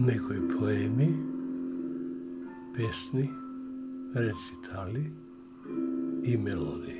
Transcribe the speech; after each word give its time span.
некои 0.00 0.40
поеми, 0.58 1.14
песни, 2.74 3.30
рецитали 4.14 5.12
и 6.24 6.36
мелодии. 6.36 6.95